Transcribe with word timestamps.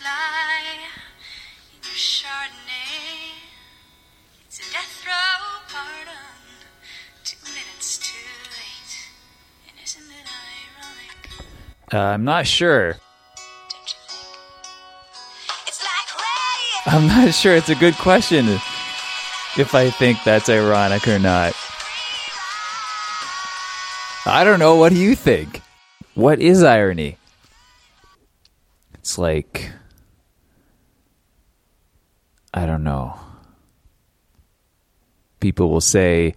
fly 0.00 0.80
in 1.76 1.82
your 1.84 1.92
Chardonnay. 1.92 3.36
It's 4.46 4.58
a 4.58 4.72
death 4.72 5.04
row 5.06 5.60
pardon. 5.68 6.40
Two 7.22 7.36
minutes 7.44 7.98
too 7.98 8.16
late. 8.56 8.92
And 9.68 9.76
isn't 9.84 10.10
it 10.10 10.26
ironic? 10.80 11.92
Uh, 11.92 11.98
I'm 11.98 12.24
not 12.24 12.46
sure. 12.46 12.92
Don't 12.92 13.92
you 13.92 13.98
think? 14.08 15.68
It's 15.68 15.84
like. 15.84 16.94
I'm 16.94 17.06
not 17.06 17.34
sure. 17.34 17.54
It's 17.54 17.68
a 17.68 17.74
good 17.74 17.94
question 17.96 18.46
if 19.58 19.74
I 19.74 19.90
think 19.90 20.24
that's 20.24 20.48
ironic 20.48 21.06
or 21.08 21.18
not. 21.18 21.52
I 24.24 24.44
don't 24.44 24.60
know. 24.60 24.76
What 24.76 24.92
do 24.92 24.98
you 24.98 25.14
think? 25.14 25.60
What 26.14 26.40
is 26.40 26.62
irony? 26.62 27.18
It's 28.94 29.18
like. 29.18 29.72
I 32.52 32.66
don't 32.66 32.84
know. 32.84 33.18
People 35.40 35.70
will 35.70 35.80
say 35.80 36.34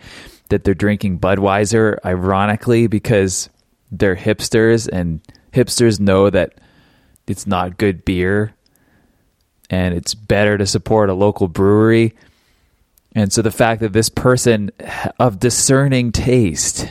that 0.50 0.64
they're 0.64 0.74
drinking 0.74 1.20
Budweiser, 1.20 1.98
ironically, 2.06 2.88
because 2.88 3.50
they're 3.92 4.16
hipsters, 4.16 4.88
and 4.88 5.22
hipsters 5.52 6.00
know 6.00 6.30
that 6.30 6.54
it's 7.28 7.48
not 7.48 7.78
good 7.78 8.06
beer 8.06 8.54
and 9.70 9.94
it's 9.94 10.14
better 10.14 10.58
to 10.58 10.68
support 10.68 11.10
a 11.10 11.14
local 11.14 11.48
brewery. 11.48 12.14
And 13.16 13.32
so 13.32 13.42
the 13.42 13.52
fact 13.52 13.82
that 13.82 13.94
this 13.94 14.10
person 14.10 14.72
of 15.20 15.40
discerning 15.40 16.12
taste 16.12 16.88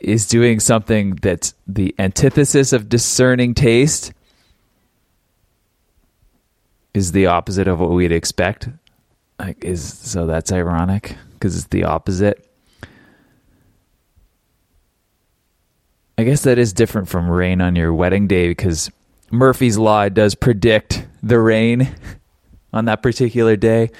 is 0.00 0.26
doing 0.26 0.60
something 0.60 1.16
that's 1.16 1.54
the 1.66 1.94
antithesis 1.98 2.72
of 2.72 2.88
discerning 2.88 3.54
taste 3.54 4.12
is 6.98 7.12
the 7.12 7.26
opposite 7.26 7.68
of 7.68 7.80
what 7.80 7.90
we'd 7.90 8.12
expect. 8.12 8.68
Like 9.38 9.64
is 9.64 9.96
so 9.96 10.26
that's 10.26 10.52
ironic 10.52 11.16
because 11.34 11.56
it's 11.56 11.68
the 11.68 11.84
opposite. 11.84 12.44
I 16.18 16.24
guess 16.24 16.42
that 16.42 16.58
is 16.58 16.72
different 16.72 17.08
from 17.08 17.30
rain 17.30 17.60
on 17.60 17.76
your 17.76 17.94
wedding 17.94 18.26
day 18.26 18.48
because 18.48 18.90
Murphy's 19.30 19.78
Law 19.78 20.08
does 20.08 20.34
predict 20.34 21.06
the 21.22 21.38
rain 21.38 21.94
on 22.72 22.86
that 22.86 23.02
particular 23.02 23.54
day. 23.54 23.90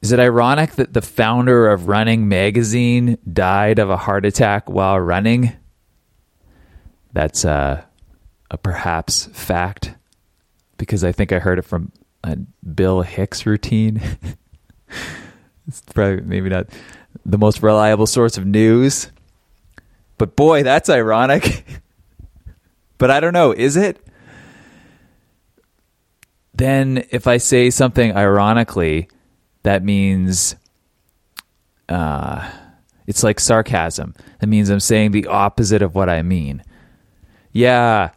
Is 0.00 0.12
it 0.12 0.20
ironic 0.20 0.72
that 0.72 0.92
the 0.92 1.02
founder 1.02 1.68
of 1.68 1.88
Running 1.88 2.28
Magazine 2.28 3.18
died 3.32 3.80
of 3.80 3.90
a 3.90 3.96
heart 3.96 4.24
attack 4.24 4.70
while 4.70 5.00
running? 5.00 5.54
That's 7.12 7.44
a, 7.44 7.88
a 8.50 8.58
perhaps 8.58 9.26
fact 9.32 9.94
because 10.76 11.04
I 11.04 11.12
think 11.12 11.32
I 11.32 11.38
heard 11.38 11.58
it 11.58 11.64
from 11.64 11.92
a 12.22 12.36
Bill 12.36 13.02
Hicks 13.02 13.46
routine. 13.46 14.00
it's 15.68 15.80
probably 15.92 16.22
maybe 16.22 16.48
not 16.48 16.66
the 17.24 17.38
most 17.38 17.62
reliable 17.62 18.06
source 18.06 18.36
of 18.36 18.46
news. 18.46 19.10
But 20.18 20.36
boy, 20.36 20.62
that's 20.62 20.88
ironic. 20.88 21.64
but 22.98 23.10
I 23.10 23.20
don't 23.20 23.32
know, 23.32 23.52
is 23.52 23.76
it? 23.76 24.00
Then 26.54 27.04
if 27.10 27.26
I 27.26 27.38
say 27.38 27.70
something 27.70 28.16
ironically, 28.16 29.08
that 29.64 29.82
means 29.82 30.54
uh, 31.88 32.48
it's 33.06 33.22
like 33.22 33.40
sarcasm. 33.40 34.14
That 34.38 34.46
means 34.46 34.70
I'm 34.70 34.80
saying 34.80 35.10
the 35.10 35.26
opposite 35.26 35.82
of 35.82 35.94
what 35.94 36.08
I 36.08 36.22
mean. 36.22 36.62
Yeah, 37.52 38.10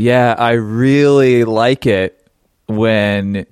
yeah, 0.00 0.34
I 0.38 0.52
really 0.52 1.44
like 1.44 1.84
it 1.84 2.26
when 2.66 3.44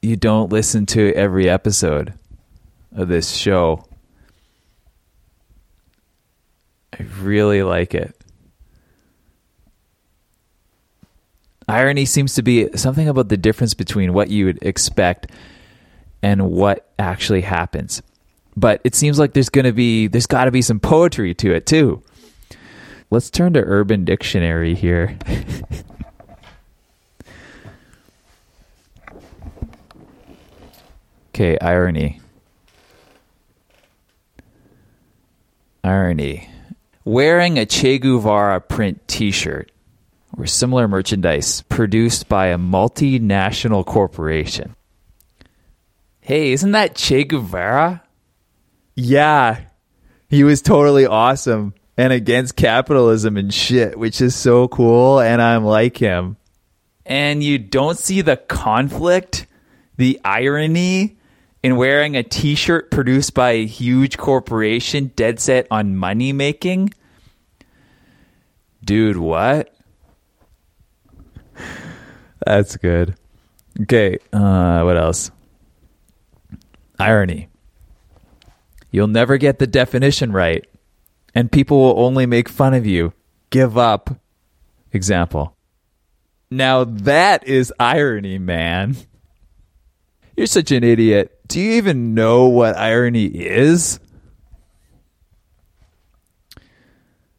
you 0.00 0.14
don't 0.14 0.52
listen 0.52 0.86
to 0.86 1.12
every 1.14 1.48
episode 1.48 2.14
of 2.94 3.08
this 3.08 3.32
show. 3.32 3.84
I 6.96 7.02
really 7.18 7.64
like 7.64 7.92
it. 7.92 8.14
Irony 11.66 12.04
seems 12.04 12.34
to 12.34 12.42
be 12.42 12.68
something 12.76 13.08
about 13.08 13.30
the 13.30 13.36
difference 13.36 13.74
between 13.74 14.12
what 14.12 14.30
you 14.30 14.44
would 14.44 14.62
expect 14.62 15.26
and 16.22 16.52
what 16.52 16.88
actually 17.00 17.40
happens. 17.40 18.00
But 18.56 18.80
it 18.84 18.94
seems 18.94 19.18
like 19.18 19.32
there's 19.32 19.48
going 19.48 19.64
to 19.64 19.72
be 19.72 20.06
there's 20.06 20.26
got 20.26 20.44
to 20.44 20.52
be 20.52 20.62
some 20.62 20.78
poetry 20.78 21.34
to 21.34 21.52
it 21.52 21.66
too. 21.66 22.04
Let's 23.12 23.28
turn 23.28 23.52
to 23.52 23.60
Urban 23.60 24.06
Dictionary 24.06 24.74
here. 24.74 25.18
okay, 31.28 31.58
irony. 31.58 32.22
Irony. 35.84 36.48
Wearing 37.04 37.58
a 37.58 37.66
Che 37.66 37.98
Guevara 37.98 38.62
print 38.62 39.06
t 39.06 39.30
shirt 39.30 39.70
or 40.38 40.46
similar 40.46 40.88
merchandise 40.88 41.60
produced 41.68 42.30
by 42.30 42.46
a 42.46 42.56
multinational 42.56 43.84
corporation. 43.84 44.74
Hey, 46.22 46.52
isn't 46.52 46.72
that 46.72 46.94
Che 46.94 47.24
Guevara? 47.24 48.04
Yeah, 48.96 49.60
he 50.30 50.44
was 50.44 50.62
totally 50.62 51.04
awesome 51.04 51.74
and 51.96 52.12
against 52.12 52.56
capitalism 52.56 53.36
and 53.36 53.52
shit, 53.52 53.98
which 53.98 54.20
is 54.20 54.34
so 54.34 54.68
cool, 54.68 55.20
and 55.20 55.40
I'm 55.42 55.64
like 55.64 55.96
him. 55.96 56.36
And 57.04 57.42
you 57.42 57.58
don't 57.58 57.98
see 57.98 58.20
the 58.20 58.36
conflict, 58.36 59.46
the 59.96 60.20
irony 60.24 61.16
in 61.62 61.76
wearing 61.76 62.16
a 62.16 62.22
t 62.22 62.54
shirt 62.54 62.90
produced 62.90 63.34
by 63.34 63.52
a 63.52 63.66
huge 63.66 64.18
corporation 64.18 65.12
dead 65.14 65.40
set 65.40 65.66
on 65.70 65.96
money 65.96 66.32
making? 66.32 66.92
Dude, 68.84 69.16
what? 69.16 69.74
That's 72.44 72.76
good. 72.76 73.14
Okay, 73.82 74.18
uh, 74.32 74.82
what 74.82 74.96
else? 74.96 75.30
Irony. 76.98 77.48
You'll 78.90 79.06
never 79.06 79.38
get 79.38 79.58
the 79.58 79.66
definition 79.66 80.32
right, 80.32 80.66
and 81.34 81.52
people 81.52 81.78
will 81.78 82.04
only 82.04 82.26
make 82.26 82.48
fun 82.48 82.74
of 82.74 82.86
you. 82.86 83.12
Give 83.50 83.76
up. 83.76 84.16
Example. 84.92 85.56
Now 86.50 86.84
that 86.84 87.46
is 87.46 87.72
irony, 87.80 88.38
man. 88.38 88.96
You're 90.36 90.46
such 90.46 90.70
an 90.70 90.84
idiot. 90.84 91.38
Do 91.46 91.60
you 91.60 91.72
even 91.72 92.14
know 92.14 92.46
what 92.46 92.76
irony 92.76 93.26
is? 93.26 94.00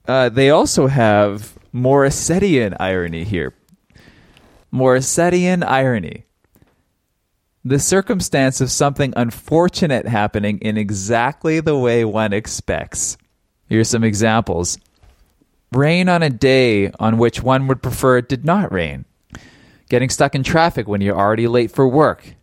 Uh, 0.07 0.29
they 0.29 0.49
also 0.49 0.87
have 0.87 1.57
Morissettian 1.73 2.75
irony 2.79 3.23
here. 3.23 3.53
Morissettian 4.73 5.63
irony. 5.63 6.25
The 7.63 7.79
circumstance 7.79 8.59
of 8.59 8.69
something 8.69 9.13
unfortunate 9.15 10.05
happening 10.05 10.57
in 10.59 10.77
exactly 10.77 11.61
the 11.61 11.77
way 11.77 12.03
one 12.03 12.33
expects. 12.33 13.17
Here's 13.73 13.89
some 13.89 14.03
examples 14.03 14.77
rain 15.71 16.07
on 16.07 16.21
a 16.21 16.29
day 16.29 16.91
on 16.99 17.17
which 17.17 17.41
one 17.41 17.65
would 17.65 17.81
prefer 17.81 18.19
it 18.19 18.29
did 18.29 18.45
not 18.45 18.71
rain, 18.71 19.05
getting 19.89 20.11
stuck 20.11 20.35
in 20.35 20.43
traffic 20.43 20.87
when 20.87 21.01
you're 21.01 21.17
already 21.17 21.47
late 21.47 21.71
for 21.71 21.87
work, 21.87 22.35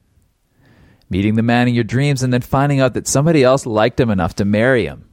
meeting 1.09 1.37
the 1.37 1.45
man 1.45 1.69
in 1.69 1.75
your 1.75 1.85
dreams 1.85 2.25
and 2.25 2.33
then 2.33 2.41
finding 2.41 2.81
out 2.81 2.95
that 2.95 3.07
somebody 3.07 3.45
else 3.45 3.65
liked 3.65 4.01
him 4.01 4.11
enough 4.11 4.35
to 4.35 4.45
marry 4.45 4.87
him, 4.87 5.09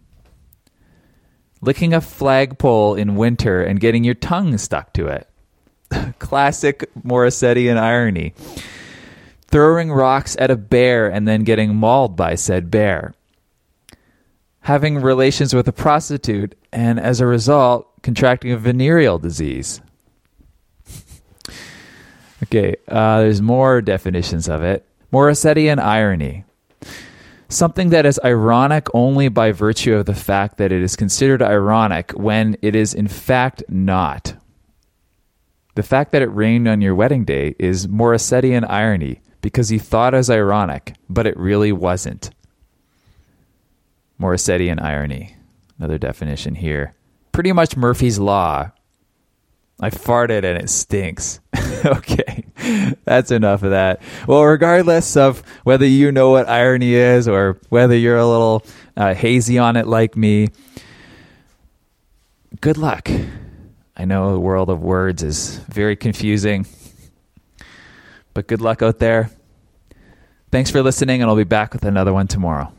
licking 1.61 1.93
a 1.93 2.01
flagpole 2.01 2.95
in 2.95 3.15
winter 3.15 3.61
and 3.61 3.79
getting 3.79 4.03
your 4.03 4.15
tongue 4.15 4.57
stuck 4.57 4.93
to 4.93 5.05
it. 5.05 5.29
Classic 6.17 6.89
Morissettian 6.95 7.77
irony. 7.77 8.33
Throwing 9.49 9.91
rocks 9.91 10.35
at 10.39 10.49
a 10.49 10.57
bear 10.57 11.11
and 11.11 11.27
then 11.27 11.43
getting 11.43 11.75
mauled 11.75 12.15
by 12.15 12.33
said 12.33 12.71
bear. 12.71 13.13
Having 14.61 15.01
relations 15.01 15.53
with 15.53 15.67
a 15.67 15.71
prostitute 15.71 16.55
and 16.71 16.99
as 16.99 17.21
a 17.21 17.25
result 17.25 17.87
contracting 18.01 18.51
a 18.51 18.57
venereal 18.57 19.17
disease. 19.17 19.81
okay, 22.43 22.75
uh, 22.87 23.21
there's 23.21 23.41
more 23.41 23.81
definitions 23.81 24.49
of 24.49 24.63
it. 24.63 24.85
Morissettian 25.11 25.79
irony. 25.79 26.43
Something 27.49 27.89
that 27.91 28.05
is 28.05 28.19
ironic 28.25 28.87
only 28.93 29.29
by 29.29 29.53
virtue 29.53 29.95
of 29.95 30.05
the 30.05 30.13
fact 30.13 30.57
that 30.57 30.73
it 30.73 30.81
is 30.81 30.97
considered 30.97 31.41
ironic 31.41 32.11
when 32.11 32.57
it 32.61 32.75
is 32.75 32.93
in 32.93 33.07
fact 33.07 33.63
not. 33.69 34.35
The 35.75 35.83
fact 35.83 36.11
that 36.11 36.21
it 36.21 36.27
rained 36.27 36.67
on 36.67 36.81
your 36.81 36.95
wedding 36.95 37.23
day 37.23 37.55
is 37.57 37.87
Morissettian 37.87 38.69
irony 38.69 39.21
because 39.41 39.71
you 39.71 39.79
thought 39.79 40.13
it 40.13 40.17
was 40.17 40.29
ironic, 40.29 40.95
but 41.07 41.27
it 41.27 41.37
really 41.37 41.71
wasn't. 41.71 42.31
Morissettian 44.19 44.81
irony. 44.81 45.35
Another 45.77 45.97
definition 45.97 46.55
here. 46.55 46.95
Pretty 47.31 47.51
much 47.51 47.77
Murphy's 47.77 48.17
Law. 48.19 48.71
I 49.79 49.91
farted 49.91 50.43
and 50.43 50.57
it 50.57 50.69
stinks. 50.69 51.39
okay, 51.85 52.43
that's 53.03 53.29
enough 53.29 53.61
of 53.61 53.71
that. 53.71 54.01
Well, 54.27 54.43
regardless 54.43 55.15
of 55.15 55.43
whether 55.63 55.85
you 55.85 56.11
know 56.11 56.31
what 56.31 56.49
irony 56.49 56.95
is 56.95 57.27
or 57.27 57.59
whether 57.69 57.95
you're 57.95 58.17
a 58.17 58.25
little 58.25 58.65
uh, 58.95 59.13
hazy 59.13 59.59
on 59.59 59.75
it 59.75 59.85
like 59.85 60.17
me, 60.17 60.47
good 62.59 62.77
luck. 62.77 63.09
I 63.95 64.05
know 64.05 64.31
the 64.31 64.39
world 64.39 64.69
of 64.69 64.81
words 64.81 65.21
is 65.21 65.57
very 65.69 65.95
confusing, 65.95 66.65
but 68.33 68.47
good 68.47 68.61
luck 68.61 68.81
out 68.81 68.97
there. 68.97 69.29
Thanks 70.51 70.71
for 70.71 70.81
listening, 70.81 71.21
and 71.21 71.29
I'll 71.29 71.37
be 71.37 71.43
back 71.43 71.73
with 71.73 71.83
another 71.83 72.13
one 72.13 72.27
tomorrow. 72.27 72.71